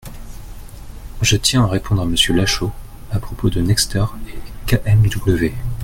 Je 1.21 1.37
tiens 1.37 1.63
à 1.63 1.67
répondre 1.67 2.01
à 2.01 2.05
Monsieur 2.07 2.33
Lachaud 2.33 2.71
à 3.11 3.19
propos 3.19 3.51
de 3.51 3.61
Nexter 3.61 4.03
et 4.65 4.75
KMW. 4.75 5.51